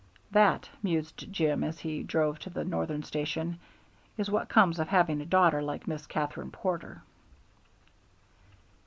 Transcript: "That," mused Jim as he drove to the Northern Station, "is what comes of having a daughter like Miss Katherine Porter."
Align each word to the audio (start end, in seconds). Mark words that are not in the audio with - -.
"That," 0.31 0.67
mused 0.81 1.31
Jim 1.31 1.63
as 1.63 1.77
he 1.81 2.01
drove 2.01 2.39
to 2.39 2.49
the 2.49 2.65
Northern 2.65 3.03
Station, 3.03 3.59
"is 4.17 4.31
what 4.31 4.49
comes 4.49 4.79
of 4.79 4.87
having 4.87 5.21
a 5.21 5.27
daughter 5.27 5.61
like 5.61 5.87
Miss 5.87 6.07
Katherine 6.07 6.49
Porter." 6.49 7.03